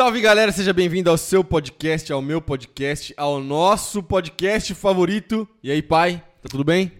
[0.00, 5.46] Salve galera, seja bem-vindo ao seu podcast, ao meu podcast, ao nosso podcast favorito.
[5.62, 6.24] E aí, pai?
[6.40, 6.90] Tá tudo bem?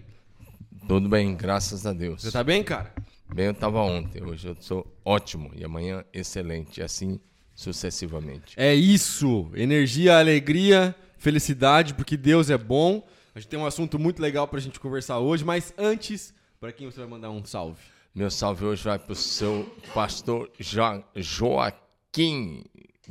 [0.86, 2.20] Tudo bem, graças a Deus.
[2.20, 2.92] Você tá bem, cara?
[3.34, 7.18] Bem, eu tava ontem, hoje eu sou ótimo e amanhã excelente, e assim
[7.54, 8.52] sucessivamente.
[8.54, 9.50] É isso!
[9.54, 13.02] Energia, alegria, felicidade, porque Deus é bom.
[13.34, 16.86] A gente tem um assunto muito legal pra gente conversar hoje, mas antes, para quem
[16.86, 17.80] você vai mandar um salve?
[18.14, 20.82] Meu salve hoje vai pro seu pastor jo
[21.16, 22.62] Joaquim,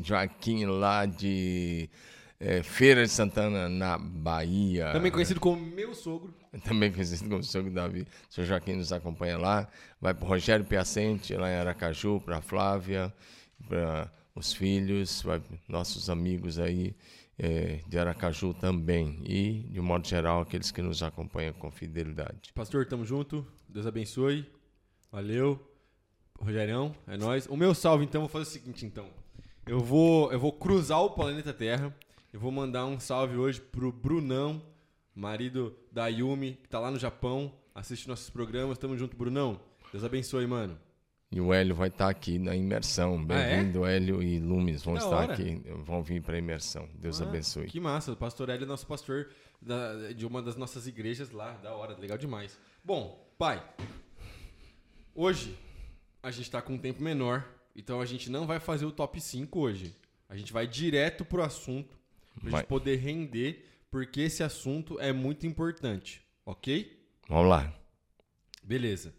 [0.02, 1.90] Joaquim lá de
[2.40, 4.92] é, Feira de Santana, na Bahia.
[4.94, 6.34] Também conhecido como meu sogro.
[6.64, 8.08] Também conhecido como sogro Davi.
[8.30, 9.68] O senhor Joaquim nos acompanha lá.
[10.00, 13.14] Vai para Rogério Piacente, lá em Aracaju, para Flávia,
[13.68, 16.96] para os filhos, vai nossos amigos aí
[17.38, 19.22] é, de Aracaju também.
[19.26, 22.54] E, de um modo geral, aqueles que nos acompanham com fidelidade.
[22.54, 23.46] Pastor, tamo junto.
[23.68, 24.50] Deus abençoe.
[25.12, 25.66] Valeu.
[26.40, 27.48] Rogerião, é nóis.
[27.48, 29.10] O meu salve, então, vou fazer o seguinte, então.
[29.70, 31.96] Eu vou, eu vou cruzar o planeta Terra.
[32.34, 34.60] Eu vou mandar um salve hoje pro Brunão,
[35.14, 38.80] marido da Yumi, que tá lá no Japão, assiste nossos programas.
[38.80, 39.60] Tamo junto, Brunão.
[39.92, 40.76] Deus abençoe, mano.
[41.32, 43.24] E o Hélio vai estar aqui na imersão.
[43.24, 43.98] Bem-vindo, Ah, é?
[43.98, 45.34] Hélio e Lumes vão Da estar hora.
[45.34, 46.90] aqui, vão vir para a imersão.
[46.96, 47.68] Deus Ah, abençoe.
[47.68, 48.12] Que massa.
[48.12, 49.30] O pastor Hélio é nosso pastor
[49.62, 51.52] da- de uma das nossas igrejas lá.
[51.62, 52.58] Da hora, legal demais.
[52.84, 53.64] Bom, pai,
[55.14, 55.56] hoje
[56.24, 59.20] a gente tá com um tempo menor, então a gente não vai fazer o top
[59.20, 59.96] 5 hoje.
[60.28, 61.98] A gente vai direto pro assunto,
[62.40, 62.62] pra Vai.
[62.62, 67.02] gente poder render, porque esse assunto é muito importante, ok?
[67.28, 67.74] Vamos lá.
[68.64, 69.14] Beleza.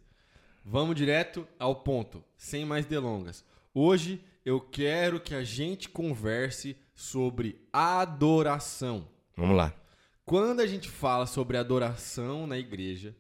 [0.65, 3.45] Vamos direto ao ponto, sem mais delongas.
[3.75, 9.09] Hoje eu quero que a gente converse sobre adoração.
[9.37, 9.75] Vamos lá.
[10.25, 13.17] Quando a gente fala sobre adoração na igreja,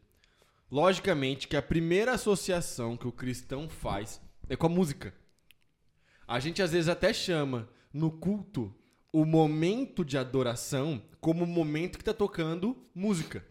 [0.70, 5.12] logicamente que a primeira associação que o cristão faz é com a música.
[6.30, 8.72] A gente às vezes até chama no culto
[9.12, 13.44] o momento de adoração como o momento que está tocando música.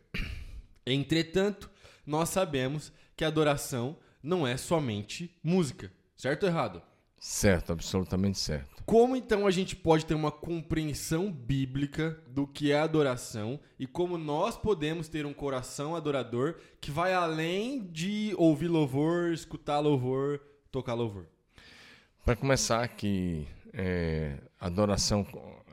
[0.88, 1.70] Entretanto,
[2.06, 6.82] nós sabemos que a adoração não é somente música, certo ou errado?
[7.20, 8.82] Certo, absolutamente certo.
[8.86, 14.18] Como então a gente pode ter uma compreensão bíblica do que é adoração e como
[14.18, 20.40] nós podemos ter um coração adorador que vai além de ouvir louvor, escutar louvor,
[20.72, 21.28] tocar louvor?
[22.30, 25.26] Para começar, que é, adoração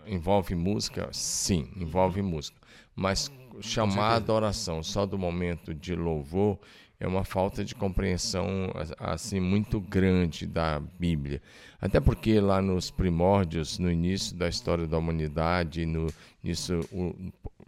[0.07, 1.11] envolve música?
[1.13, 2.57] Sim, envolve música.
[2.95, 3.31] Mas
[3.61, 6.59] chamar a adoração só do momento de louvor
[6.99, 11.43] é uma falta de compreensão assim muito grande da Bíblia.
[11.79, 16.07] Até porque lá nos primórdios, no início da história da humanidade, no,
[16.43, 17.15] isso, o,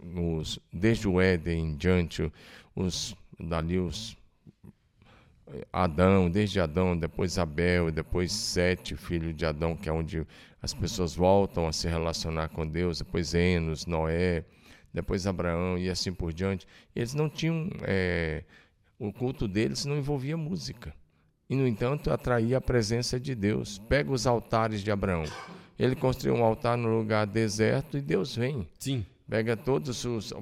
[0.03, 2.33] nos, desde o Éden em diante,
[2.75, 4.17] os, dali os
[5.71, 10.25] Adão, desde Adão, depois Abel, depois Sete, filho de Adão, que é onde
[10.61, 14.45] as pessoas voltam a se relacionar com Deus, depois Enos, Noé,
[14.93, 16.67] depois Abraão e assim por diante.
[16.95, 17.69] Eles não tinham.
[17.83, 18.43] é,
[18.99, 20.93] o culto deles não envolvia música.
[21.49, 23.79] E, no entanto, atraía a presença de Deus.
[23.79, 25.23] Pega os altares de Abraão.
[25.79, 28.67] Ele construiu um altar no lugar deserto e Deus vem.
[28.77, 29.05] Sim.
[29.27, 30.33] Pega todos os.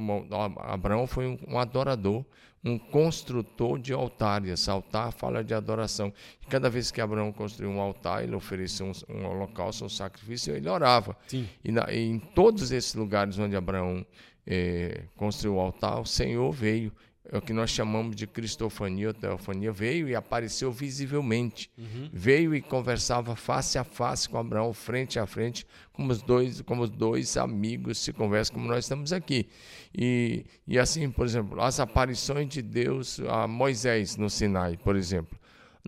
[0.60, 2.26] Abraão foi um, um adorador,
[2.70, 4.68] um construtor de altares.
[4.70, 6.12] Altar fala de adoração.
[6.42, 10.56] E cada vez que Abraão construiu um altar, ele oferecia um, um holocausto, um sacrifício,
[10.56, 11.16] ele orava.
[11.28, 11.48] Sim.
[11.64, 14.06] E, na- e em todos esses lugares onde Abraão
[14.46, 16.92] eh, construiu o altar, o Senhor veio.
[17.30, 19.72] É o que nós chamamos de cristofania ou teofania.
[19.72, 21.70] Veio e apareceu visivelmente.
[22.14, 26.84] Veio e conversava face a face com Abraão, frente a frente, como os dois, como
[26.84, 29.48] os dois amigos se conversam, como nós estamos aqui.
[29.94, 35.38] E, e assim, por exemplo, as aparições de Deus a Moisés no Sinai, por exemplo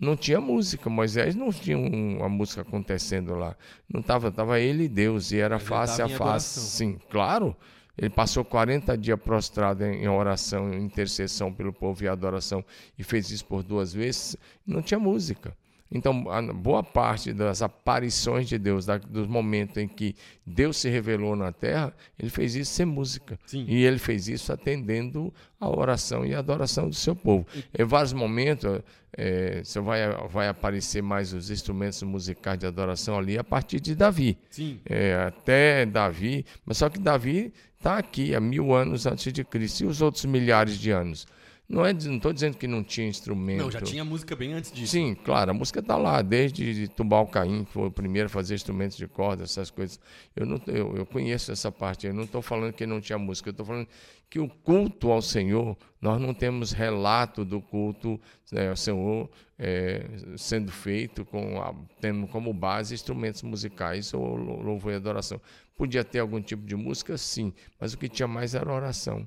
[0.02, 0.88] não tinha música.
[0.88, 3.54] Moisés não tinha um- uma música acontecendo lá.
[3.86, 6.58] Não estava, tava ele e Deus, e era Mas face a face.
[6.60, 7.54] Sim, claro.
[7.98, 12.64] Ele passou 40 dias prostrado em oração, em intercessão pelo povo e adoração,
[12.98, 14.36] e fez isso por duas vezes.
[14.66, 15.56] Não tinha música.
[15.92, 16.22] Então,
[16.54, 20.14] boa parte das aparições de Deus, da- dos momentos em que
[20.46, 23.36] Deus se revelou na terra, ele fez isso sem música.
[23.44, 23.64] Sim.
[23.66, 27.44] E ele fez isso atendendo a oração e a adoração do seu povo.
[27.76, 28.80] Em vários momentos,
[29.18, 29.98] eh, você vai,
[30.28, 34.38] vai aparecer mais os instrumentos musicais de adoração ali a partir de Davi.
[34.48, 34.78] Sim.
[34.88, 39.84] É, até Davi, mas só que Davi está aqui há mil anos antes de Cristo.
[39.84, 41.26] E os outros milhares de anos?
[41.70, 43.62] Não é, estou dizendo que não tinha instrumento.
[43.62, 44.90] Não, já tinha música bem antes disso.
[44.90, 48.56] Sim, claro, a música está lá, desde Tubal Caim, que foi o primeiro a fazer
[48.56, 50.00] instrumentos de corda, essas coisas.
[50.34, 53.50] Eu, não, eu, eu conheço essa parte, eu não estou falando que não tinha música,
[53.50, 53.86] eu estou falando
[54.28, 58.20] que o culto ao Senhor, nós não temos relato do culto
[58.50, 64.90] né, ao Senhor é, sendo feito com a, tendo como base instrumentos musicais ou louvor
[64.90, 65.40] e adoração.
[65.76, 69.24] Podia ter algum tipo de música, sim, mas o que tinha mais era oração.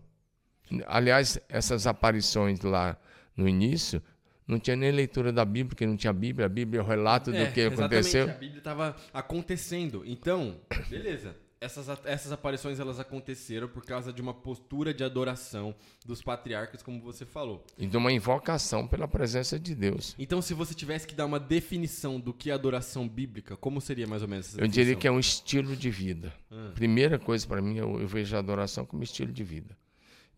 [0.87, 2.97] Aliás, essas aparições lá
[3.35, 4.01] no início,
[4.47, 7.31] não tinha nem leitura da Bíblia, porque não tinha Bíblia, a Bíblia é o relato
[7.31, 8.29] é, do que aconteceu.
[8.29, 10.03] A Bíblia estava acontecendo.
[10.05, 11.35] Então, beleza.
[11.61, 15.73] Essas, essas aparições elas aconteceram por causa de uma postura de adoração
[16.05, 17.65] dos patriarcas, como você falou.
[17.77, 20.13] E de uma invocação pela presença de Deus.
[20.19, 24.05] Então, se você tivesse que dar uma definição do que é adoração bíblica, como seria
[24.05, 26.33] mais ou menos essa Eu diria que é um estilo de vida.
[26.51, 26.71] Ah.
[26.75, 29.73] Primeira coisa para mim, eu, eu vejo a adoração como estilo de vida.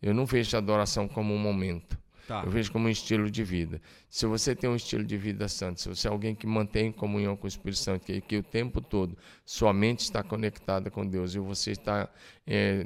[0.02, 1.98] Eu não vejo a adoração como um momento.
[2.26, 2.42] Tá.
[2.44, 3.80] Eu vejo como um estilo de vida.
[4.10, 7.36] Se você tem um estilo de vida santo, se você é alguém que mantém comunhão
[7.36, 11.34] com o Espírito Santo, que, que o tempo todo sua mente está conectada com Deus
[11.34, 12.08] e você está
[12.44, 12.84] é,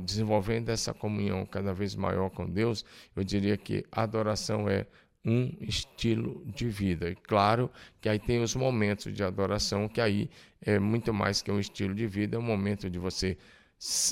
[0.00, 4.86] desenvolvendo essa comunhão cada vez maior com Deus, eu diria que a adoração é
[5.24, 7.10] um estilo de vida.
[7.10, 7.70] E claro
[8.00, 10.28] que aí tem os momentos de adoração, que aí
[10.60, 13.38] é muito mais que um estilo de vida, é um momento de você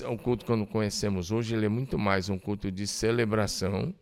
[0.08, 3.94] o culto que conhecemos hoje ele é muito mais um culto de celebração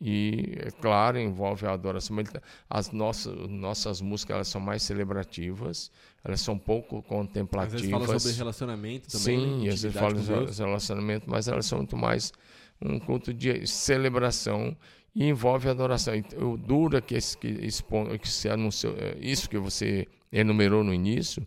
[0.00, 5.90] e é claro envolve a adoração tá, as nossas nossas músicas elas são mais celebrativas
[6.24, 9.72] elas são pouco contemplativas às vezes fala sobre relacionamento também sim né?
[9.72, 12.32] às vezes fala sobre relacionamento mas elas são muito mais
[12.80, 14.76] um culto de celebração
[15.14, 16.14] e envolve adoração.
[16.38, 20.82] O duro é que esse que, expõe, que se anunciou é, isso que você enumerou
[20.82, 21.46] no início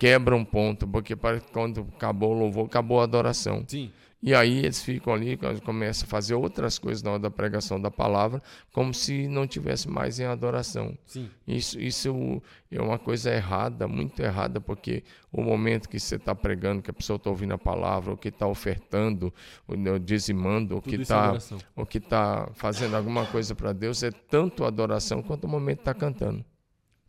[0.00, 1.14] quebra um ponto, porque
[1.52, 3.62] quando acabou o louvor, acabou a adoração.
[3.68, 3.92] Sim.
[4.22, 7.90] E aí eles ficam ali, começam a fazer outras coisas na hora da pregação da
[7.90, 8.42] palavra,
[8.72, 10.96] como se não tivesse mais em adoração.
[11.06, 11.28] Sim.
[11.46, 16.82] Isso, isso é uma coisa errada, muito errada, porque o momento que você está pregando,
[16.82, 19.32] que a pessoa está ouvindo a palavra, ou que está ofertando,
[19.66, 21.34] ou dizimando, ou que está
[21.76, 25.94] é tá fazendo alguma coisa para Deus, é tanto adoração quanto o momento que está
[25.94, 26.44] cantando.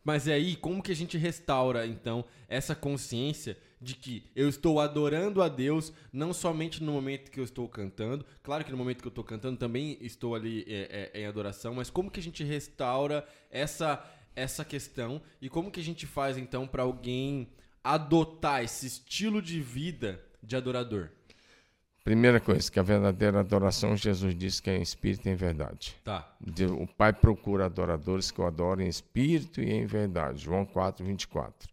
[0.04, 4.80] Mas é aí, como que a gente restaura, então, essa consciência de que eu estou
[4.80, 9.02] adorando a Deus, não somente no momento que eu estou cantando, claro que no momento
[9.02, 12.24] que eu estou cantando também estou ali é, é, em adoração, mas como que a
[12.24, 14.04] gente restaura essa,
[14.36, 17.50] essa questão e como que a gente faz, então, para alguém
[17.84, 21.10] adotar esse estilo de vida de adorador?
[22.04, 25.96] Primeira coisa, que a verdadeira adoração, Jesus disse que é em espírito e em verdade.
[26.04, 26.28] Tá.
[26.80, 30.44] O Pai procura adoradores que o adorem em espírito e em verdade.
[30.44, 31.70] João 4, 24.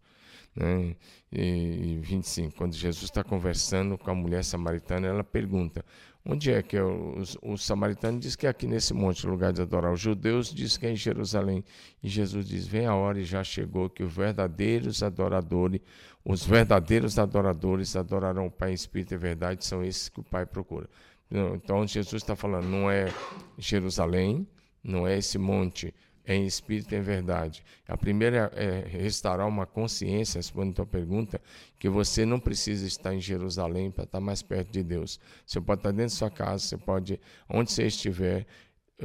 [0.54, 0.94] Né?
[1.32, 5.82] E 25, quando Jesus está conversando com a mulher samaritana, ela pergunta:
[6.30, 9.62] Onde é que é o, o, samaritano diz que é aqui nesse monte, lugar de
[9.62, 9.90] adorar.
[9.90, 11.64] Os judeus diz que é em Jerusalém.
[12.02, 15.80] E Jesus diz: Vem a hora e já chegou que os verdadeiros adoradores,
[16.22, 20.44] os verdadeiros adoradores adorarão o Pai em espírito e verdade, são esses que o Pai
[20.44, 20.86] procura.
[21.30, 23.10] Então Jesus está falando, não é
[23.56, 24.46] Jerusalém,
[24.84, 25.94] não é esse monte
[26.28, 27.64] é em espírito e em verdade.
[27.88, 31.40] A primeira é restaurar uma consciência, respondendo a tua pergunta,
[31.78, 35.18] que você não precisa estar em Jerusalém para estar mais perto de Deus.
[35.46, 38.46] Você pode estar dentro da sua casa, você pode, onde você estiver,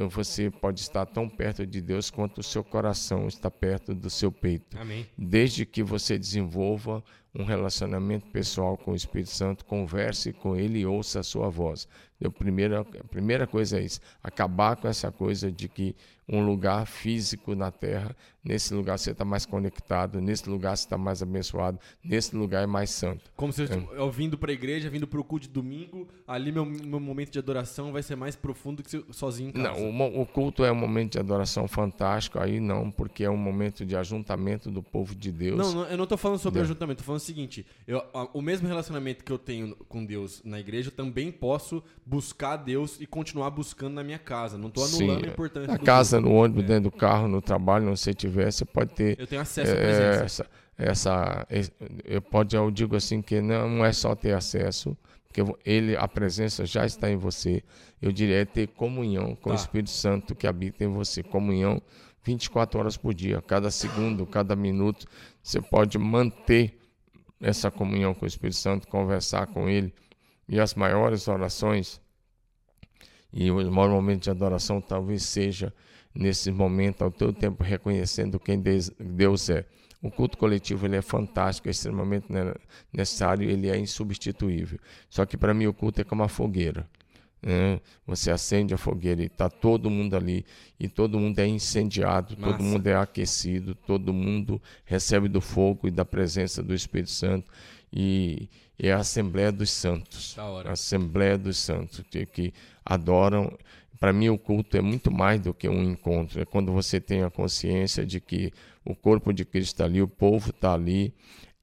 [0.09, 4.31] você pode estar tão perto de Deus quanto o seu coração está perto do seu
[4.31, 4.77] peito.
[4.77, 5.05] Amém.
[5.17, 7.03] Desde que você desenvolva
[7.33, 11.87] um relacionamento pessoal com o Espírito Santo, converse com ele e ouça a sua voz.
[12.23, 15.95] A primeira, a primeira coisa é isso, acabar com essa coisa de que
[16.27, 18.15] um lugar físico na terra.
[18.43, 22.67] Nesse lugar você está mais conectado, nesse lugar você está mais abençoado, nesse lugar é
[22.67, 23.31] mais santo.
[23.37, 26.51] Como se eu, eu vindo para a igreja, vindo para o culto de domingo, ali
[26.51, 29.79] meu, meu momento de adoração vai ser mais profundo que sozinho em casa.
[29.79, 33.37] Não, o, o culto é um momento de adoração fantástico, aí não, porque é um
[33.37, 35.57] momento de ajuntamento do povo de Deus.
[35.57, 36.69] Não, não eu não estou falando sobre Deus.
[36.69, 40.59] ajuntamento, estou falando o seguinte, eu, o mesmo relacionamento que eu tenho com Deus na
[40.59, 44.57] igreja, eu também posso buscar Deus e continuar buscando na minha casa.
[44.57, 45.73] Não estou anulando Sim, a importância.
[45.73, 46.67] A casa no ônibus, é.
[46.67, 49.19] dentro do carro, no trabalho, você tiver, você pode ter.
[49.19, 50.49] Eu tenho acesso à presença.
[50.77, 51.71] Essa, essa,
[52.03, 54.97] eu pode, eu digo assim que não é só ter acesso,
[55.27, 57.63] porque ele, a presença já está em você.
[58.01, 59.55] Eu diria é ter comunhão com tá.
[59.55, 61.21] o Espírito Santo que habita em você.
[61.23, 61.81] Comunhão
[62.23, 65.05] 24 horas por dia, cada segundo, cada minuto,
[65.41, 66.77] você pode manter
[67.41, 69.93] essa comunhão com o Espírito Santo, conversar com ele.
[70.47, 72.01] E as maiores orações
[73.31, 75.73] e o maior momento de adoração talvez seja
[76.13, 78.61] nesse momento, ao todo tempo reconhecendo quem
[78.99, 79.65] Deus é.
[80.01, 82.27] O culto coletivo ele é fantástico, é extremamente
[82.91, 84.77] necessário, ele é insubstituível.
[85.09, 86.87] Só que para mim o culto é como uma fogueira.
[87.41, 87.79] Né?
[88.05, 90.45] Você acende a fogueira e está todo mundo ali,
[90.79, 92.53] e todo mundo é incendiado, Massa.
[92.53, 97.51] todo mundo é aquecido, todo mundo recebe do fogo e da presença do Espírito Santo.
[97.91, 100.35] E, é a Assembleia dos Santos.
[100.37, 102.53] A Assembleia dos Santos, que, que
[102.83, 103.55] adoram.
[104.03, 106.41] Para mim, o culto é muito mais do que um encontro.
[106.41, 108.51] É quando você tem a consciência de que
[108.83, 111.13] o corpo de Cristo está ali, o povo está ali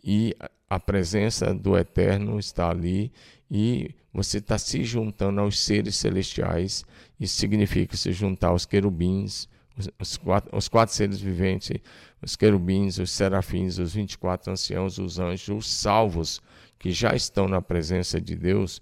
[0.03, 0.35] e
[0.67, 3.13] a presença do Eterno está ali
[3.51, 6.83] e você está se juntando aos seres celestiais.
[7.21, 9.47] Isso significa se juntar aos querubins,
[9.99, 11.77] os, quatro, os quatro seres viventes,
[12.23, 16.41] os querubins, os serafins, os 24 anciãos, os anjos, os salvos
[16.79, 18.81] que já estão na presença de Deus.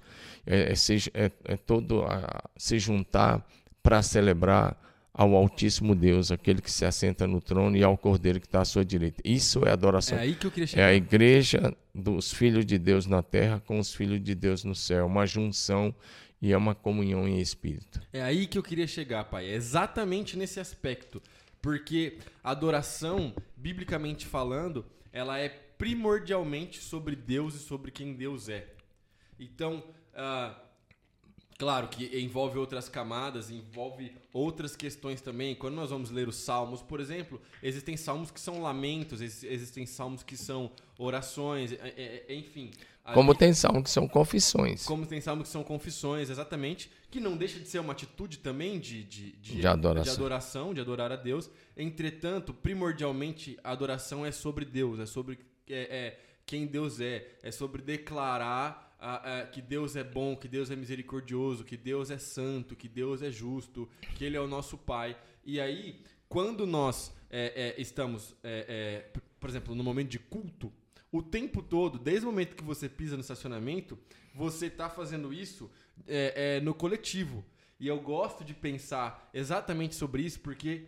[0.51, 3.47] É, é, é, é todo a, se juntar
[3.83, 4.77] para celebrar
[5.13, 8.65] ao Altíssimo Deus, aquele que se assenta no trono, e ao Cordeiro que está à
[8.65, 9.21] sua direita.
[9.25, 10.17] Isso é adoração.
[10.17, 10.83] É aí que eu queria chegar.
[10.83, 14.75] É a igreja dos filhos de Deus na terra com os filhos de Deus no
[14.75, 15.07] céu.
[15.07, 15.95] Uma junção
[16.41, 18.01] e é uma comunhão em espírito.
[18.13, 19.47] É aí que eu queria chegar, pai.
[19.47, 21.21] É exatamente nesse aspecto.
[21.61, 28.69] Porque a adoração, biblicamente falando, ela é primordialmente sobre Deus e sobre quem Deus é.
[29.39, 29.83] Então,
[30.19, 30.69] uh,
[31.59, 35.57] Claro que envolve outras camadas, envolve outras questões também.
[35.57, 40.23] Quando nós vamos ler os salmos, por exemplo, existem salmos que são lamentos, existem salmos
[40.23, 42.71] que são orações, é, é, é, enfim.
[43.13, 44.85] Como tem salmos que são confissões.
[44.85, 46.93] Como tem salmos que são confissões, exatamente.
[47.11, 50.05] Que não deixa de ser uma atitude também de, de, de, de, adoração.
[50.05, 51.51] de adoração, de adorar a Deus.
[51.77, 57.51] Entretanto, primordialmente, a adoração é sobre Deus, é sobre é, é quem Deus é, é
[57.51, 62.19] sobre declarar a, a, que Deus é bom, que Deus é misericordioso, que Deus é
[62.19, 65.17] santo, que Deus é justo, que Ele é o nosso Pai.
[65.45, 70.73] E aí, quando nós é, é, estamos, é, é por exemplo, no momento de culto,
[71.11, 73.99] o tempo todo, desde o momento que você pisa no estacionamento,
[74.35, 75.71] você está fazendo isso
[76.07, 77.45] é, é, no coletivo.
[77.81, 80.87] E eu gosto de pensar exatamente sobre isso, porque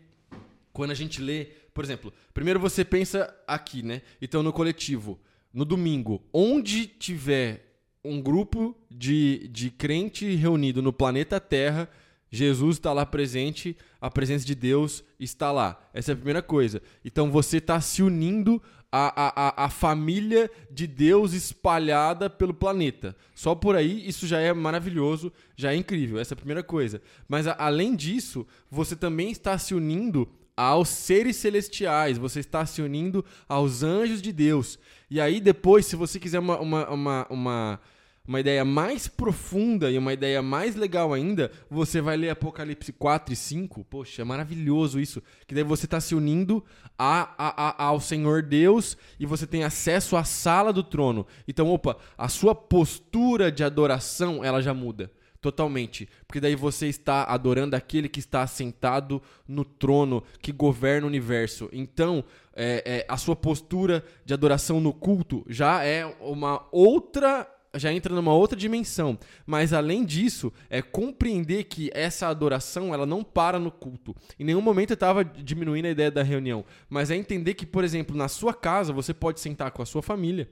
[0.73, 4.03] quando a gente lê, por exemplo, primeiro você pensa aqui, né?
[4.21, 5.19] Então, no coletivo,
[5.53, 7.70] no domingo, onde tiver
[8.05, 11.89] um grupo de, de crente reunido no planeta Terra,
[12.31, 15.81] Jesus está lá presente, a presença de Deus está lá.
[15.93, 16.81] Essa é a primeira coisa.
[17.05, 23.17] Então você está se unindo à, à, à família de Deus espalhada pelo planeta.
[23.35, 26.19] Só por aí isso já é maravilhoso, já é incrível.
[26.21, 27.03] Essa é a primeira coisa.
[27.29, 32.83] Mas a, além disso, você também está se unindo aos seres celestiais, você está se
[32.83, 34.79] unindo aos anjos de Deus.
[35.11, 37.81] E aí depois, se você quiser uma, uma, uma, uma,
[38.27, 43.33] uma ideia mais profunda e uma ideia mais legal ainda, você vai ler Apocalipse 4
[43.33, 43.85] e 5.
[43.85, 45.21] Poxa, é maravilhoso isso.
[45.49, 46.65] Que daí você está se unindo
[46.97, 51.27] a, a, a, ao Senhor Deus e você tem acesso à sala do trono.
[51.49, 55.11] Então, opa, a sua postura de adoração, ela já muda.
[55.41, 56.07] Totalmente.
[56.27, 61.69] Porque daí você está adorando aquele que está assentado no trono, que governa o universo.
[61.73, 62.23] Então,
[62.55, 67.49] é, é, a sua postura de adoração no culto já é uma outra.
[67.77, 69.17] Já entra numa outra dimensão.
[69.47, 74.15] Mas além disso, é compreender que essa adoração ela não para no culto.
[74.39, 76.65] Em nenhum momento eu estava diminuindo a ideia da reunião.
[76.89, 80.03] Mas é entender que, por exemplo, na sua casa você pode sentar com a sua
[80.03, 80.51] família,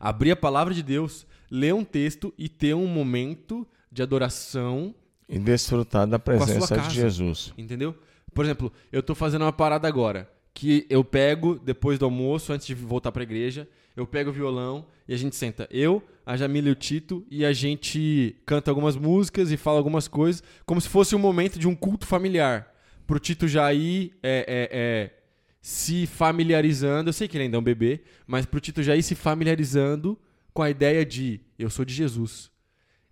[0.00, 4.94] abrir a palavra de Deus, ler um texto e ter um momento de adoração.
[5.26, 7.52] E desfrutar da presença de Jesus.
[7.56, 7.96] Entendeu?
[8.32, 12.66] Por exemplo, eu estou fazendo uma parada agora que eu pego depois do almoço, antes
[12.66, 15.66] de voltar para a igreja, eu pego o violão e a gente senta.
[15.70, 20.06] Eu, a Jamila e o Tito, e a gente canta algumas músicas e fala algumas
[20.06, 22.72] coisas, como se fosse um momento de um culto familiar.
[23.06, 25.10] Pro Tito já ir é, é, é,
[25.60, 27.08] se familiarizando.
[27.08, 30.18] Eu sei que ele ainda é um bebê, mas pro Tito já ir se familiarizando
[30.52, 32.50] com a ideia de eu sou de Jesus.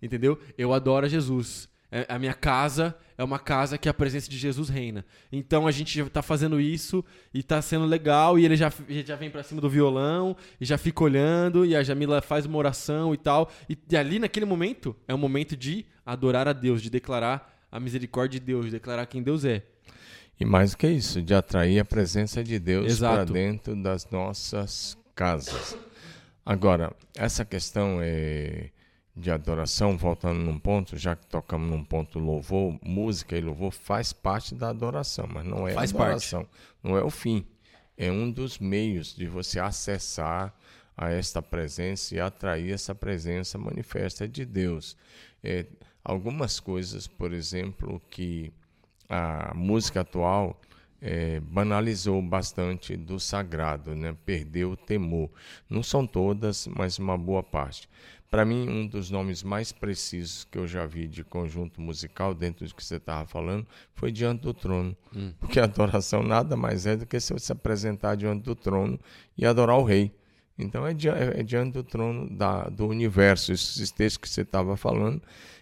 [0.01, 0.39] Entendeu?
[0.57, 1.69] Eu adoro a Jesus.
[1.91, 5.05] É, a minha casa é uma casa que a presença de Jesus reina.
[5.31, 8.37] Então a gente já tá fazendo isso e tá sendo legal.
[8.37, 8.71] E ele já,
[9.05, 11.65] já vem para cima do violão e já fica olhando.
[11.65, 13.51] E a Jamila faz uma oração e tal.
[13.69, 17.79] E, e ali naquele momento é um momento de adorar a Deus, de declarar a
[17.79, 19.63] misericórdia de Deus, de declarar quem Deus é.
[20.39, 24.97] E mais do que isso, de atrair a presença de Deus para dentro das nossas
[25.15, 25.77] casas.
[26.45, 28.69] Agora, essa questão é
[29.15, 34.11] de adoração, voltando num ponto, já que tocamos num ponto louvor, música e louvor faz
[34.11, 36.57] parte da adoração, mas não é faz adoração, parte.
[36.83, 37.45] não é o fim.
[37.97, 40.53] É um dos meios de você acessar
[40.97, 44.97] a esta presença e atrair essa presença manifesta de Deus.
[45.41, 45.65] É,
[46.03, 48.51] algumas coisas, por exemplo, que
[49.07, 50.59] a música atual
[51.01, 54.15] é, banalizou bastante do sagrado, né?
[54.25, 55.29] perdeu o temor.
[55.69, 57.89] Não são todas, mas uma boa parte.
[58.29, 62.67] Para mim, um dos nomes mais precisos que eu já vi de conjunto musical, dentro
[62.67, 64.97] do que você estava falando, foi Diante do Trono.
[65.15, 65.31] Hum.
[65.39, 68.99] Porque a adoração nada mais é do que se apresentar diante do trono
[69.37, 70.11] e adorar o rei.
[70.57, 73.51] Então é, di é diante do trono da, do universo.
[73.51, 75.21] Esses textos que você estava falando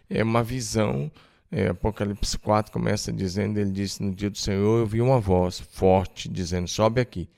[0.10, 1.12] é uma visão
[1.56, 5.60] é, Apocalipse 4 começa dizendo: Ele disse, No dia do Senhor eu vi uma voz
[5.60, 7.30] forte dizendo: Sobe aqui.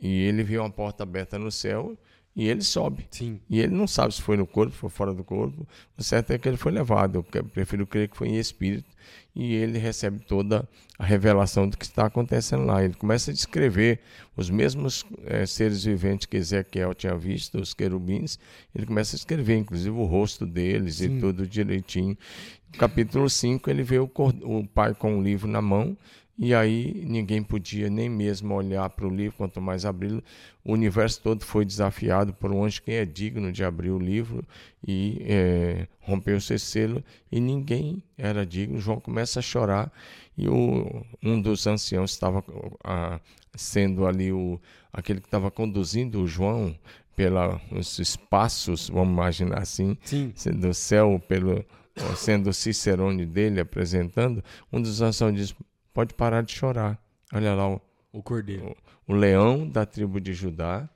[0.00, 1.96] E ele viu uma porta aberta no céu
[2.40, 3.06] e ele sobe.
[3.10, 3.38] Sim.
[3.50, 5.68] E ele não sabe se foi no corpo, se foi fora do corpo.
[5.98, 7.16] O certo é que ele foi levado.
[7.34, 8.88] Eu prefiro crer que foi em espírito.
[9.36, 10.66] E ele recebe toda
[10.98, 12.82] a revelação do que está acontecendo lá.
[12.82, 14.00] Ele começa a descrever
[14.34, 18.38] os mesmos é, seres viventes que Ezequiel tinha visto, os querubins.
[18.74, 21.18] Ele começa a escrever, inclusive, o rosto deles Sim.
[21.18, 22.16] e tudo direitinho
[22.78, 25.96] capítulo 5, ele vê o, o pai com o livro na mão,
[26.42, 30.24] e aí ninguém podia nem mesmo olhar para o livro, quanto mais abri-lo.
[30.64, 34.42] O universo todo foi desafiado por um anjo que é digno de abrir o livro
[34.82, 38.80] e é, romper o seu selo, e ninguém era digno.
[38.80, 39.92] João começa a chorar,
[40.34, 42.42] e o, um dos anciãos estava
[42.82, 43.20] a,
[43.54, 44.58] sendo ali o,
[44.90, 46.74] aquele que estava conduzindo o João
[47.14, 50.32] pelos espaços, vamos imaginar assim, Sim.
[50.58, 51.62] do céu, pelo
[52.16, 54.42] sendo o Cicerone dele apresentando,
[54.72, 55.54] um dos anciãos diz:
[56.00, 56.98] pode parar de chorar.
[57.30, 57.80] Olha lá o,
[58.10, 58.74] o cordeiro,
[59.06, 60.88] o, o leão da tribo de Judá.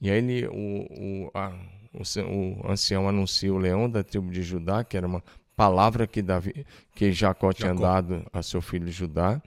[0.00, 1.52] E aí ele, o, o, a,
[1.94, 5.22] o, o ancião anuncia o leão da tribo de Judá, que era uma
[5.54, 7.52] palavra que, Davi, que Jacó, Jacó.
[7.52, 9.40] tinha dado a seu filho Judá.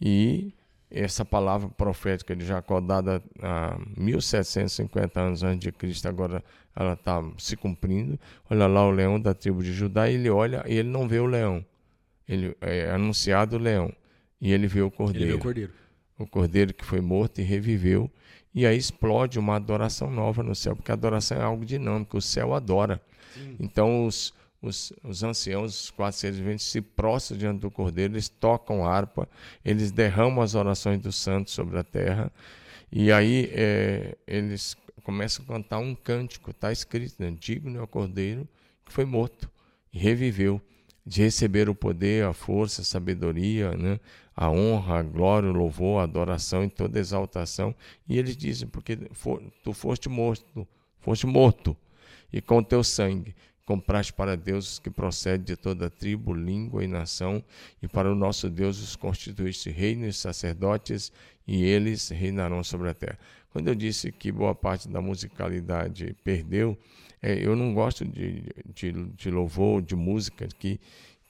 [0.00, 0.52] E
[0.90, 6.42] essa palavra profética de Jacó, dada há 1750 anos antes de Cristo, agora
[6.74, 8.18] ela está se cumprindo.
[8.50, 11.20] Olha lá o leão da tribo de Judá, e ele olha e ele não vê
[11.20, 11.64] o leão.
[12.26, 13.92] Ele é anunciado o leão
[14.40, 15.24] e ele vê o cordeiro.
[15.24, 15.72] Ele vê o cordeiro.
[16.18, 18.10] O cordeiro que foi morto e reviveu.
[18.54, 22.22] E aí explode uma adoração nova no céu, porque a adoração é algo dinâmico, o
[22.22, 23.00] céu adora.
[23.34, 23.56] Sim.
[23.60, 28.28] Então os os, os anciãos, os quatro seres viventes, se prostram diante do Cordeiro, eles
[28.28, 29.28] tocam harpa,
[29.64, 32.30] eles derramam as orações dos santos sobre a terra,
[32.92, 37.34] e aí é, eles começam a cantar um cântico, está escrito, né?
[37.38, 38.46] digno é o Cordeiro
[38.84, 39.50] que foi morto
[39.92, 40.60] e reviveu,
[41.06, 43.98] de receber o poder, a força, a sabedoria, né?
[44.40, 47.74] A honra, a glória, o louvor, a adoração e toda exaltação.
[48.08, 50.66] E eles dizem, porque for, tu foste morto,
[50.98, 51.76] foste morto,
[52.32, 53.34] e com teu sangue
[53.66, 57.44] compraste para Deus os que procedem de toda tribo, língua e nação,
[57.82, 61.12] e para o nosso Deus os constituíste reinos e sacerdotes,
[61.46, 63.18] e eles reinarão sobre a terra.
[63.52, 66.78] Quando eu disse que boa parte da musicalidade perdeu,
[67.20, 68.42] é, eu não gosto de,
[68.74, 70.80] de, de louvor, de música que,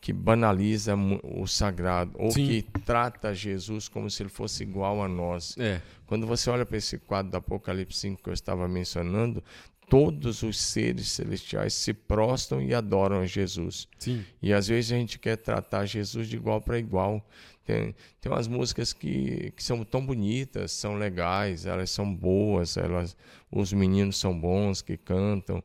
[0.01, 2.47] que banaliza o sagrado, ou Sim.
[2.47, 5.55] que trata Jesus como se ele fosse igual a nós.
[5.59, 5.83] É.
[6.07, 9.45] Quando você olha para esse quadro do Apocalipse 5 que eu estava mencionando,
[9.91, 13.89] todos os seres celestiais se prostram e adoram a Jesus.
[13.99, 14.25] Sim.
[14.41, 17.27] E às vezes a gente quer tratar Jesus de igual para igual.
[17.71, 23.17] Tem, tem umas músicas que, que são tão bonitas, são legais, elas são boas, elas,
[23.51, 25.63] os meninos são bons que cantam.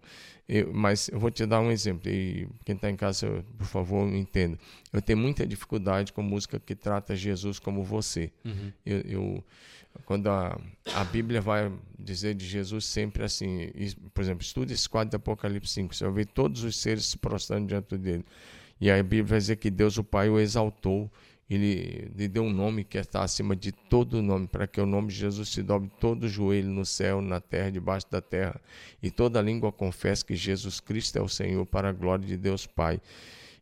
[0.47, 4.05] Eu, mas eu vou te dar um exemplo, e quem está em casa, por favor,
[4.05, 4.59] me entenda.
[4.93, 8.31] Eu tenho muita dificuldade com música que trata Jesus como você.
[8.45, 8.71] Uhum.
[8.85, 9.43] eu, eu
[10.03, 10.59] quando a,
[10.93, 13.71] a Bíblia vai dizer de Jesus sempre assim,
[14.13, 17.17] por exemplo, estude esse quadro de Apocalipse 5, você vai ver todos os seres se
[17.17, 18.25] prostrando diante dele.
[18.79, 21.09] E a Bíblia vai dizer que Deus, o Pai, o exaltou,
[21.49, 25.09] ele lhe deu um nome que está acima de todo nome, para que o nome
[25.09, 28.59] de Jesus se dobre todo joelho no céu, na terra, debaixo da terra,
[29.01, 32.65] e toda língua confesse que Jesus Cristo é o Senhor, para a glória de Deus
[32.65, 32.99] Pai.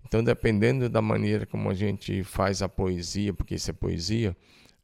[0.05, 4.35] Então, dependendo da maneira como a gente faz a poesia, porque isso é poesia,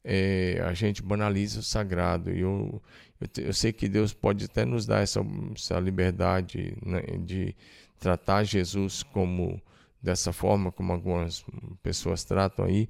[0.04, 2.30] é, a gente banaliza o sagrado.
[2.30, 2.82] E eu,
[3.20, 5.20] eu, eu, sei que Deus pode até nos dar essa,
[5.54, 7.54] essa liberdade né, de
[7.98, 9.60] tratar Jesus como
[10.02, 11.44] dessa forma, como algumas
[11.82, 12.88] pessoas tratam aí,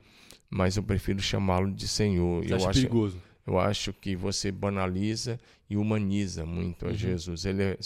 [0.48, 2.44] mas eu prefiro chamá-lo de Senhor.
[2.44, 3.22] Você eu acho perigoso.
[3.46, 6.94] Eu acho que você banaliza e humaniza muito a uhum.
[6.94, 7.44] Jesus.
[7.44, 7.78] Ele é,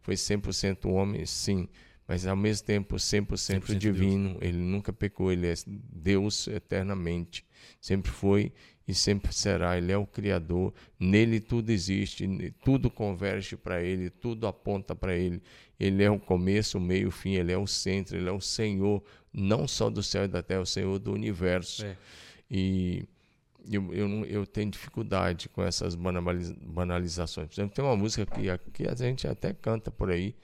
[0.00, 1.68] foi 100% homem, sim,
[2.06, 4.30] mas ao mesmo tempo 100%, 100% divino.
[4.30, 4.42] Deus.
[4.42, 7.44] Ele nunca pecou, ele é Deus eternamente.
[7.80, 8.52] Sempre foi
[8.90, 9.78] e sempre será.
[9.78, 12.26] Ele é o Criador, nele tudo existe,
[12.64, 15.40] tudo converge para ele, tudo aponta para ele.
[15.78, 18.40] Ele é o começo, o meio, o fim, ele é o centro, ele é o
[18.40, 21.86] Senhor, não só do céu e da terra, é o Senhor do universo.
[21.86, 21.96] É.
[22.50, 23.04] E
[23.70, 27.46] eu, eu, eu, tenho dificuldade com essas banalizações.
[27.46, 30.34] Por exemplo, tem uma música que, que a gente até canta por aí,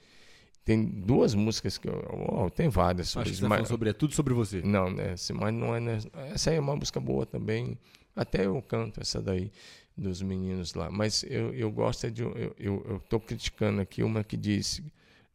[0.63, 2.01] tem duas músicas que eu.
[2.09, 3.15] Oh, tem várias.
[3.15, 3.89] Acho que você tá mas, sobre.
[3.89, 4.61] É tudo sobre você.
[4.61, 5.15] Não, né?
[5.33, 5.79] Mas não é.
[5.79, 5.99] Né,
[6.33, 7.77] essa aí é uma música boa também.
[8.17, 9.51] Até eu canto essa daí
[9.95, 10.89] dos meninos lá.
[10.91, 12.23] Mas eu, eu gosto é de.
[12.57, 14.81] Eu estou criticando aqui uma que diz.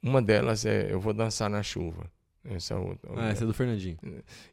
[0.02, 2.10] Uma delas é Eu Vou Dançar na Chuva.
[2.44, 3.10] Essa outra.
[3.16, 3.98] Ah, essa é do Fernandinho.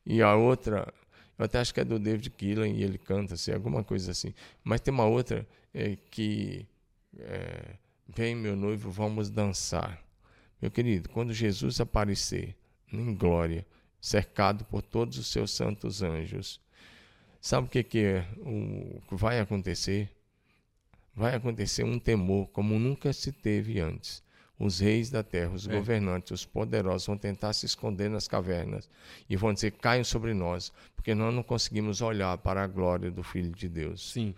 [0.05, 0.93] E a outra,
[1.37, 4.31] eu até acho que é do David Keelan e ele canta, assim, alguma coisa assim.
[4.63, 6.67] Mas tem uma outra é, que.
[7.17, 7.75] É,
[8.11, 10.03] Vem, meu noivo, vamos dançar.
[10.59, 12.55] Meu querido, quando Jesus aparecer
[12.91, 13.65] em glória,
[14.01, 16.59] cercado por todos os seus santos anjos,
[17.41, 20.09] sabe o que, que é o que vai acontecer?
[21.15, 24.23] Vai acontecer um temor como nunca se teve antes.
[24.57, 25.73] Os reis da terra, os é.
[25.73, 28.89] governantes, os poderosos vão tentar se esconder nas cavernas
[29.29, 33.23] e vão dizer: caiam sobre nós, porque nós não conseguimos olhar para a glória do
[33.23, 34.11] Filho de Deus.
[34.11, 34.35] Sim.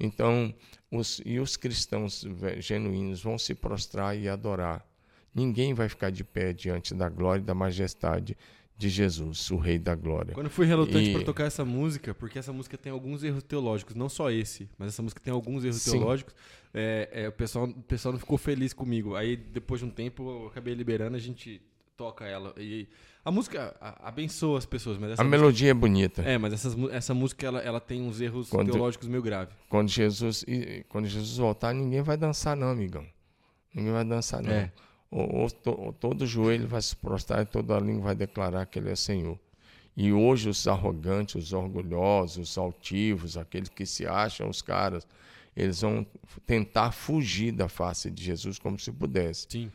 [0.00, 0.54] Então,
[0.90, 2.24] os, e os cristãos
[2.58, 4.86] genuínos vão se prostrar e adorar.
[5.34, 8.36] Ninguém vai ficar de pé diante da glória e da majestade
[8.78, 10.32] de Jesus, o Rei da Glória.
[10.32, 11.12] Quando eu fui relutante e...
[11.12, 14.90] para tocar essa música, porque essa música tem alguns erros teológicos, não só esse, mas
[14.90, 15.90] essa música tem alguns erros Sim.
[15.90, 16.32] teológicos,
[16.72, 19.16] é, é, o, pessoal, o pessoal não ficou feliz comigo.
[19.16, 21.60] Aí, depois de um tempo, eu acabei liberando, a gente
[21.96, 22.54] toca ela.
[22.56, 22.86] E
[23.24, 26.22] a música abençoa as pessoas, mas a música, melodia é bonita.
[26.22, 29.56] É, mas essas, essa música ela, ela tem uns erros quando, teológicos meio graves.
[29.68, 30.44] Quando Jesus,
[30.88, 33.04] quando Jesus voltar, ninguém vai dançar, não, amigão.
[33.74, 34.52] Ninguém vai dançar, não.
[34.52, 34.72] É.
[35.10, 38.78] Ou, ou, to, todo joelho vai se prostrar e toda a língua vai declarar que
[38.78, 39.38] Ele é Senhor.
[39.96, 45.06] E hoje os arrogantes, os orgulhosos, os altivos, aqueles que se acham os caras,
[45.56, 46.06] eles vão
[46.46, 49.46] tentar fugir da face de Jesus como se pudesse.
[49.48, 49.70] Sim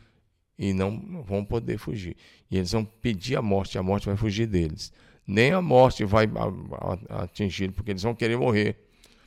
[0.58, 2.16] e não vão poder fugir.
[2.50, 4.92] E eles vão pedir a morte, a morte vai fugir deles.
[5.26, 6.28] Nem a morte vai
[7.08, 8.76] atingir, porque eles vão querer morrer,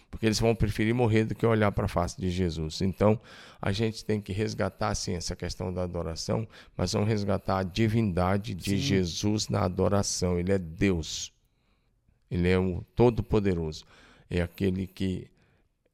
[0.10, 2.82] porque eles vão preferir morrer do que olhar para a face de Jesus.
[2.82, 3.20] Então,
[3.62, 8.54] a gente tem que resgatar, sim, essa questão da adoração, mas vamos resgatar a divindade
[8.54, 8.78] de sim.
[8.78, 10.40] Jesus na adoração.
[10.40, 11.34] Ele é Deus.
[12.32, 13.86] Ele é o Todo-Poderoso.
[14.30, 15.28] É aquele que,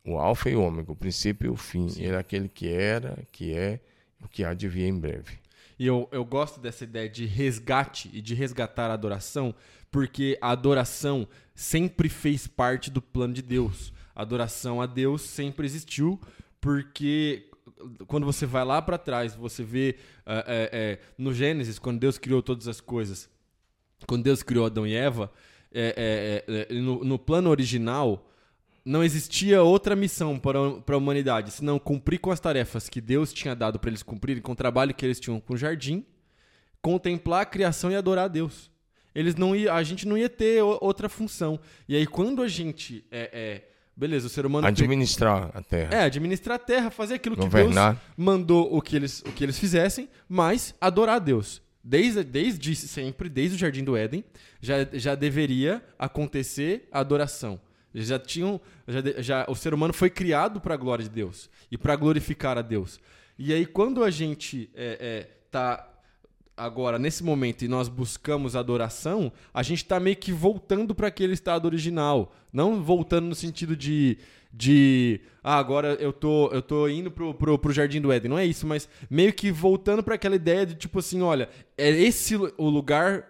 [0.06, 1.90] o Alfa e o Ômega, o princípio e o fim.
[1.90, 2.04] Sim.
[2.04, 3.80] Ele é aquele que era, que é
[4.24, 5.40] o que há de vir em breve.
[5.78, 9.54] E eu, eu gosto dessa ideia de resgate e de resgatar a adoração,
[9.92, 13.92] porque a adoração sempre fez parte do plano de Deus.
[14.16, 16.20] Adoração a Deus sempre existiu,
[16.62, 17.50] porque
[18.08, 19.96] quando você vai lá para trás, você vê
[20.26, 23.30] é, é, no Gênesis, quando Deus criou todas as coisas,
[24.08, 25.32] quando Deus criou Adão e Eva,
[25.72, 28.30] é, no, no plano original,
[28.86, 33.32] não existia outra missão para, para a humanidade senão cumprir com as tarefas que Deus
[33.34, 36.06] tinha dado para eles cumprirem, com o trabalho que eles tinham com o jardim,
[36.82, 38.70] contemplar a criação e adorar a Deus.
[39.16, 41.60] Eles não ia, a gente não ia ter outra função.
[41.88, 43.06] E aí, quando a gente.
[43.12, 43.62] É,
[43.96, 44.68] beleza, o ser humano.
[44.68, 45.94] Administrar a terra.
[45.94, 47.96] É, administrar a terra, fazer aquilo Governar.
[47.96, 51.62] que Deus mandou o que, eles, o que eles fizessem, mas adorar a Deus.
[51.84, 54.24] Desde, desde sempre, desde o Jardim do Éden,
[54.62, 57.60] já, já deveria acontecer a adoração.
[57.94, 58.60] Já tinham.
[58.88, 62.58] Já, já, o ser humano foi criado para a glória de Deus e para glorificar
[62.58, 63.00] a Deus.
[63.38, 65.93] E aí, quando a gente está é, é, tá
[66.56, 71.34] agora nesse momento e nós buscamos adoração, a gente está meio que voltando para aquele
[71.34, 72.34] estado original.
[72.52, 74.18] Não voltando no sentido de.
[74.52, 78.30] de ah, agora eu tô, eu tô indo pro, pro, pro Jardim do Éden.
[78.30, 81.90] Não é isso, mas meio que voltando para aquela ideia de tipo assim: olha, é
[81.90, 83.28] esse o lugar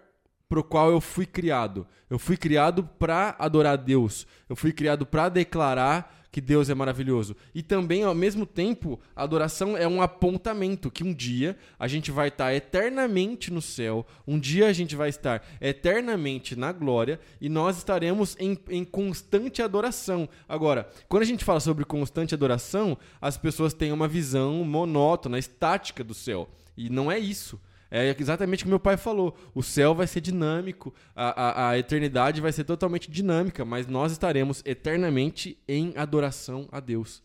[0.48, 1.86] pro qual eu fui criado.
[2.08, 4.26] Eu fui criado para adorar Deus.
[4.48, 7.36] Eu fui criado para declarar que Deus é maravilhoso.
[7.54, 12.10] E também, ao mesmo tempo, a adoração é um apontamento que um dia a gente
[12.10, 17.48] vai estar eternamente no céu, um dia a gente vai estar eternamente na glória e
[17.48, 20.28] nós estaremos em, em constante adoração.
[20.48, 26.02] Agora, quando a gente fala sobre constante adoração, as pessoas têm uma visão monótona, estática
[26.02, 26.48] do céu.
[26.76, 27.60] E não é isso.
[27.96, 29.36] É exatamente o que meu pai falou.
[29.54, 34.10] O céu vai ser dinâmico, a, a, a eternidade vai ser totalmente dinâmica, mas nós
[34.10, 37.22] estaremos eternamente em adoração a Deus.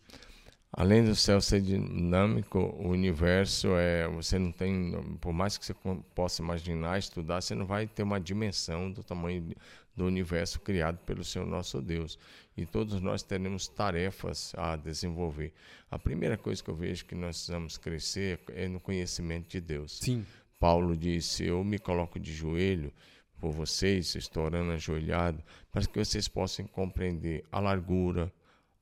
[0.72, 4.06] Além do céu ser dinâmico, o universo é.
[4.10, 4.92] Você não tem.
[5.20, 5.74] Por mais que você
[6.14, 9.52] possa imaginar, estudar, você não vai ter uma dimensão do tamanho
[9.96, 12.16] do universo criado pelo Senhor nosso Deus.
[12.56, 15.52] E todos nós teremos tarefas a desenvolver.
[15.90, 19.98] A primeira coisa que eu vejo que nós precisamos crescer é no conhecimento de Deus.
[20.00, 20.24] Sim.
[20.60, 22.92] Paulo disse: Eu me coloco de joelho
[23.40, 25.42] por vocês, estou orando ajoelhado,
[25.72, 28.30] para que vocês possam compreender a largura,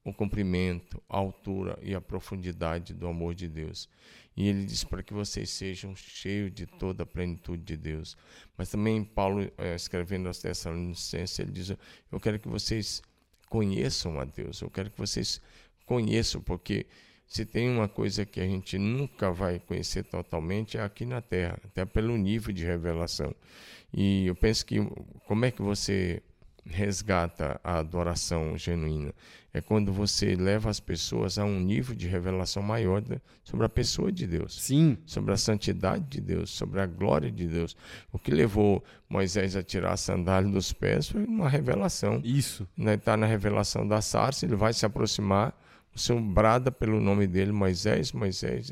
[0.04, 3.88] o comprimento, a altura e a profundidade do amor de Deus.
[4.36, 8.16] E ele diz para que vocês sejam cheios de toda a plenitude de Deus.
[8.56, 11.70] Mas também Paulo, eh, escrevendo aos Tessalonicenses, ele diz:
[12.10, 13.00] Eu quero que vocês
[13.48, 15.40] conheçam a Deus, eu quero que vocês
[15.86, 16.86] conheçam, porque
[17.28, 21.58] se tem uma coisa que a gente nunca vai conhecer totalmente é aqui na Terra,
[21.62, 23.34] até pelo nível de revelação.
[23.92, 24.78] E eu penso que
[25.26, 26.22] como é que você
[26.64, 29.14] resgata a adoração genuína?
[29.52, 33.02] É quando você leva as pessoas a um nível de revelação maior
[33.42, 34.62] sobre a pessoa de Deus.
[34.62, 34.96] Sim.
[35.06, 37.76] Sobre a santidade de Deus, sobre a glória de Deus.
[38.12, 42.20] O que levou Moisés a tirar a sandália dos pés foi uma revelação.
[42.22, 42.68] Isso.
[42.78, 43.22] Está né?
[43.22, 45.58] Na revelação da sarça, ele vai se aproximar,
[45.98, 48.70] o Senhor brada pelo nome dele, Moisés, Moisés.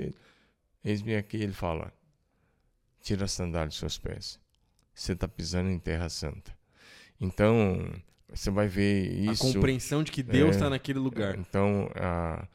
[0.84, 1.92] Eis-me aqui, ele fala:
[3.02, 4.38] tira a sandália dos seus pés.
[4.94, 6.56] Você está pisando em terra santa.
[7.20, 7.92] Então,
[8.28, 9.48] você vai ver isso.
[9.48, 11.36] A compreensão de que Deus está é, naquele lugar.
[11.36, 12.46] Então, a,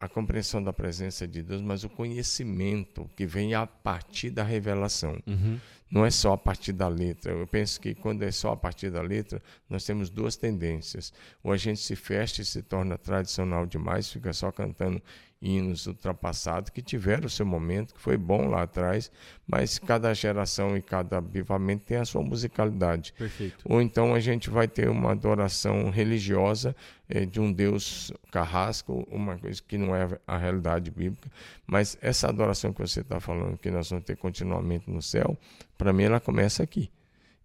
[0.00, 5.20] a compreensão da presença de Deus, mas o conhecimento que vem a partir da revelação.
[5.26, 5.58] Uhum.
[5.90, 7.32] Não é só a partir da letra.
[7.32, 11.12] Eu penso que quando é só a partir da letra, nós temos duas tendências.
[11.42, 15.02] Ou a gente se fecha e se torna tradicional demais, fica só cantando
[15.40, 19.10] hinos ultrapassados que tiveram o seu momento, que foi bom lá atrás,
[19.46, 23.12] mas cada geração e cada avivamento tem a sua musicalidade.
[23.16, 23.64] Perfeito.
[23.64, 26.74] Ou então a gente vai ter uma adoração religiosa
[27.08, 31.30] eh, de um Deus carrasco, uma coisa que não é a realidade bíblica,
[31.66, 35.38] mas essa adoração que você está falando, que nós vamos ter continuamente no céu,
[35.76, 36.90] para mim ela começa aqui.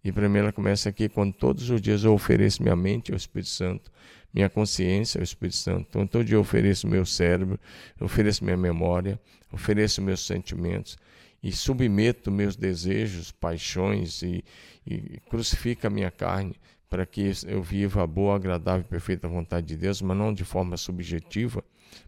[0.02, 3.16] E para mim ela começa aqui quando todos os dias eu ofereço minha mente ao
[3.16, 3.90] Espírito Santo,
[4.34, 5.86] minha consciência ao Espírito Santo.
[5.88, 7.58] Então, todo dia eu ofereço meu cérebro,
[8.00, 9.20] ofereço minha memória,
[9.52, 10.98] ofereço meus sentimentos
[11.42, 14.44] e submeto meus desejos, paixões e,
[14.84, 16.56] e crucifico a minha carne
[16.88, 20.44] para que eu viva a boa, agradável e perfeita vontade de Deus, mas não de
[20.44, 21.64] forma subjetiva,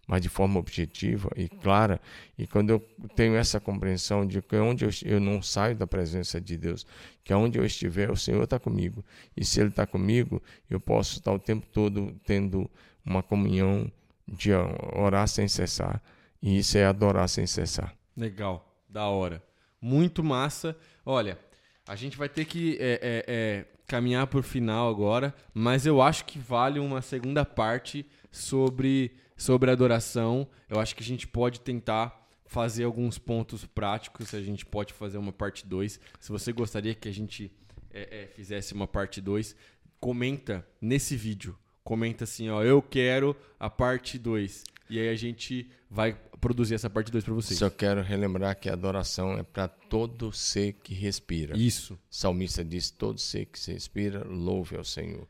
[0.06, 2.00] mas de forma objetiva e clara.
[2.38, 2.80] E quando eu
[3.14, 6.86] tenho essa compreensão de que onde eu, eu não saio da presença de Deus,
[7.24, 9.04] que aonde eu estiver, o Senhor está comigo.
[9.36, 12.70] E se Ele está comigo, eu posso estar o tempo todo tendo
[13.04, 13.90] uma comunhão
[14.26, 16.02] de orar sem cessar.
[16.42, 17.94] E isso é adorar sem cessar.
[18.16, 19.42] Legal, da hora.
[19.80, 20.76] Muito massa.
[21.04, 21.38] Olha,
[21.86, 26.02] a gente vai ter que é, é, é, caminhar para o final agora, mas eu
[26.02, 30.48] acho que vale uma segunda parte sobre sobre adoração.
[30.68, 34.32] Eu acho que a gente pode tentar fazer alguns pontos práticos.
[34.34, 36.00] A gente pode fazer uma parte 2.
[36.20, 37.52] Se você gostaria que a gente
[37.92, 39.54] é, é, fizesse uma parte 2,
[40.00, 41.58] comenta nesse vídeo.
[41.84, 44.64] Comenta assim, ó, eu quero a parte 2.
[44.88, 47.58] E aí a gente vai produzir essa parte 2 para vocês.
[47.58, 51.56] Só quero relembrar que a adoração é para todo ser que respira.
[51.56, 51.94] Isso.
[51.94, 55.26] O salmista diz: todo ser que se respira, louve ao Senhor.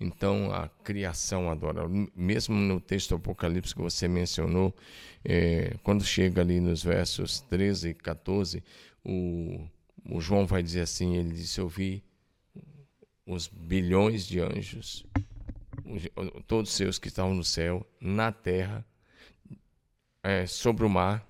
[0.00, 1.84] Então a criação adora.
[2.14, 4.74] Mesmo no texto do Apocalipse que você mencionou,
[5.24, 8.62] é, quando chega ali nos versos 13 e 14,
[9.04, 9.60] o,
[10.10, 12.02] o João vai dizer assim: ele disse, eu vi
[13.24, 15.04] os bilhões de anjos,
[16.46, 18.84] todos os seus que estavam no céu, na terra
[20.26, 21.24] é, sobre o mar,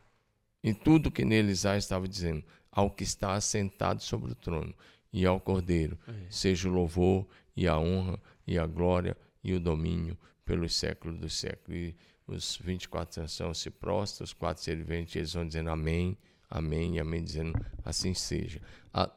[0.62, 4.74] e tudo que neles há estava dizendo, ao que está assentado sobre o trono
[5.12, 6.12] e ao Cordeiro, é.
[6.30, 11.34] seja o louvor e a honra e a glória e o domínio pelos séculos dos
[11.34, 11.78] séculos.
[11.78, 16.16] E os 24 anciãos se prostram, os quatro serventes, eles vão dizendo amém,
[16.48, 17.52] amém e amém, dizendo
[17.84, 18.62] assim seja.
[18.94, 19.10] A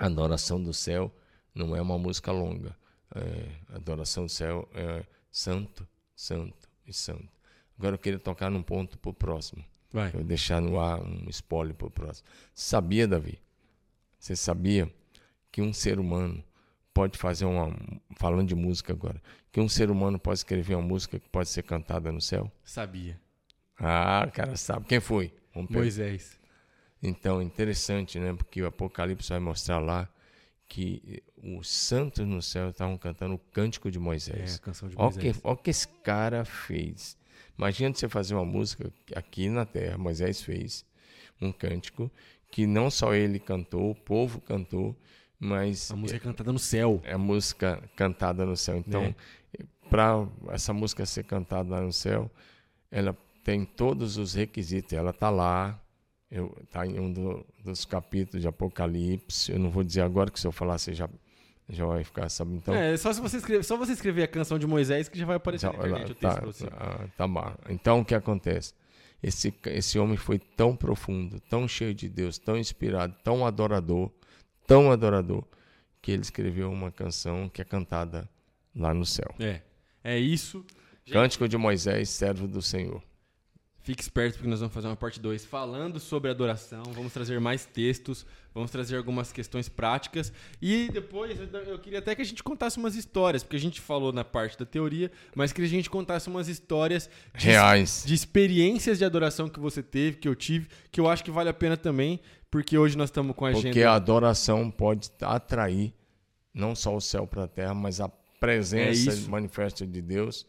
[0.00, 1.14] adoração do céu
[1.54, 2.74] não é uma música longa.
[3.14, 7.35] É, a adoração do céu é santo, santo e santo.
[7.78, 9.64] Agora eu queria tocar num ponto para o próximo.
[9.92, 10.10] Vai.
[10.14, 12.28] Eu deixar no ar um spoiler para o próximo.
[12.54, 13.40] Sabia, Davi?
[14.18, 14.92] Você sabia
[15.52, 16.42] que um ser humano
[16.92, 17.74] pode fazer uma.
[18.16, 19.22] Falando de música agora.
[19.52, 22.50] Que um ser humano pode escrever uma música que pode ser cantada no céu?
[22.64, 23.20] Sabia.
[23.78, 24.86] Ah, cara sabe.
[24.86, 25.32] Quem foi?
[25.70, 26.38] Moisés.
[27.02, 28.32] Então, interessante, né?
[28.34, 30.08] Porque o Apocalipse vai mostrar lá
[30.68, 34.54] que os santos no céu estavam cantando o cântico de Moisés.
[34.54, 35.16] É, a canção de Moisés.
[35.16, 37.16] Olha o que, olha o que esse cara fez.
[37.58, 40.84] Imagina você fazer uma música aqui na terra, Moisés fez
[41.40, 42.10] um cântico
[42.50, 44.96] que não só ele cantou, o povo cantou,
[45.38, 47.00] mas a música é cantada no céu.
[47.04, 48.76] É a música cantada no céu.
[48.76, 49.14] Então, é.
[49.90, 52.30] para essa música ser cantada no céu,
[52.90, 54.92] ela tem todos os requisitos.
[54.92, 55.78] Ela está lá,
[56.62, 59.52] está em um do, dos capítulos de Apocalipse.
[59.52, 61.08] Eu não vou dizer agora que se eu falar você já
[61.68, 62.54] já vai ficar, sabe?
[62.54, 65.26] Então, é, só se você escrever, só você escrever a canção de Moisés que já
[65.26, 67.52] vai aparecer já, na internet tá, o texto tá, tá, tá bom.
[67.68, 68.72] Então o que acontece?
[69.22, 74.10] Esse, esse homem foi tão profundo, tão cheio de Deus, tão inspirado, tão adorador,
[74.66, 75.44] tão adorador,
[76.00, 78.28] que ele escreveu uma canção que é cantada
[78.74, 79.34] lá no céu.
[79.40, 79.62] É.
[80.04, 80.64] É isso.
[81.10, 83.02] Cântico de Moisés, servo do Senhor.
[83.86, 86.82] Fique esperto porque nós vamos fazer uma parte 2 falando sobre adoração.
[86.92, 90.32] Vamos trazer mais textos, vamos trazer algumas questões práticas.
[90.60, 94.12] E depois eu queria até que a gente contasse umas histórias, porque a gente falou
[94.12, 98.98] na parte da teoria, mas que a gente contasse umas histórias de, reais, de experiências
[98.98, 101.76] de adoração que você teve, que eu tive, que eu acho que vale a pena
[101.76, 102.18] também,
[102.50, 103.72] porque hoje nós estamos com a porque agenda.
[103.72, 105.94] Porque a adoração pode atrair
[106.52, 108.08] não só o céu para a terra, mas a
[108.40, 110.44] presença É manifesta de Deus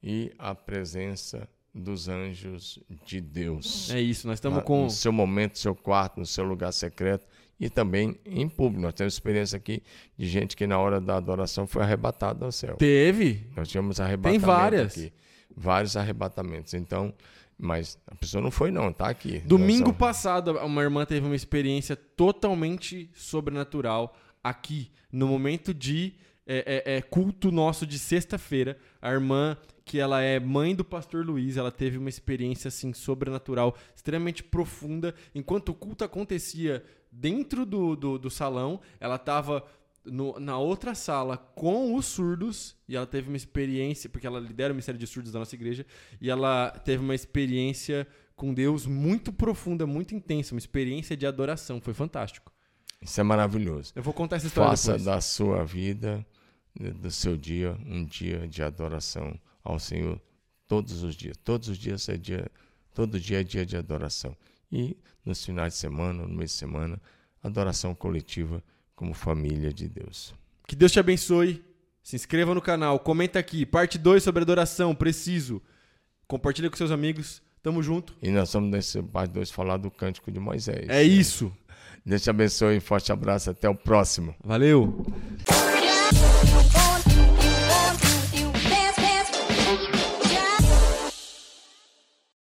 [0.00, 3.90] e a presença dos anjos de Deus.
[3.90, 4.84] É isso, nós estamos com.
[4.84, 7.26] No seu momento, no seu quarto, no seu lugar secreto
[7.60, 8.82] e também em público.
[8.82, 9.82] Nós temos experiência aqui
[10.16, 12.76] de gente que na hora da adoração foi arrebatada ao céu.
[12.76, 13.46] Teve.
[13.56, 14.92] Nós tivemos arrebatamento várias.
[14.92, 15.12] aqui.
[15.56, 16.74] Vários arrebatamentos.
[16.74, 17.12] Então,
[17.58, 19.40] mas a pessoa não foi não, tá aqui.
[19.40, 26.14] Domingo só- passado, uma irmã teve uma experiência totalmente sobrenatural aqui, no momento de
[26.46, 28.78] é, é, é, culto nosso de sexta-feira.
[29.02, 29.56] A irmã,
[29.88, 35.14] que ela é mãe do pastor Luiz, ela teve uma experiência assim sobrenatural, extremamente profunda.
[35.34, 39.66] Enquanto o culto acontecia dentro do, do, do salão, ela estava
[40.04, 44.74] na outra sala com os surdos e ela teve uma experiência, porque ela lidera o
[44.74, 45.86] Ministério de Surdos da nossa igreja,
[46.20, 51.80] e ela teve uma experiência com Deus muito profunda, muito intensa, uma experiência de adoração.
[51.80, 52.52] Foi fantástico.
[53.00, 53.92] Isso é maravilhoso.
[53.96, 55.04] Eu vou contar essa história Faça depois.
[55.04, 56.24] da sua vida,
[56.78, 60.20] do seu dia, um dia de adoração ao Senhor
[60.66, 61.36] todos os dias.
[61.44, 62.50] Todos os dias é dia,
[62.94, 64.34] todo dia é dia de adoração.
[64.72, 67.00] E nos finais de semana, no mês de semana,
[67.42, 68.62] adoração coletiva
[68.96, 70.34] como família de Deus.
[70.66, 71.62] Que Deus te abençoe.
[72.02, 73.66] Se inscreva no canal, comenta aqui.
[73.66, 75.62] Parte 2 sobre adoração, preciso.
[76.26, 77.42] Compartilha com seus amigos.
[77.62, 78.16] Tamo junto.
[78.22, 80.88] E nós vamos nesse parte 2 falar do cântico de Moisés.
[80.88, 81.52] É isso.
[82.04, 84.34] Deus te abençoe, forte abraço, até o próximo.
[84.42, 85.04] Valeu.